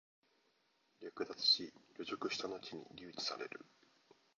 [0.99, 3.63] 略奪し、凌辱したのちに留置される。